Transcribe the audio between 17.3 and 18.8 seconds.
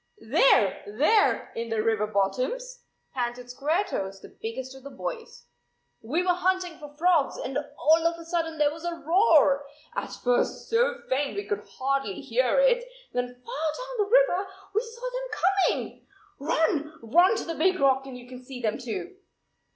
to the big rock, and you can see them